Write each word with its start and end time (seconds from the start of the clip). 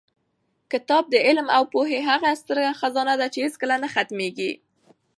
کتاب 0.71 1.03
د 1.13 1.15
علم 1.27 1.47
او 1.57 1.63
پوهې 1.73 1.99
هغه 2.09 2.29
ستره 2.41 2.65
خزانه 2.79 3.15
ده 3.19 3.27
چې 3.33 3.39
هېڅکله 3.45 3.75
نه 3.83 3.87
ختمېږي. 3.93 4.51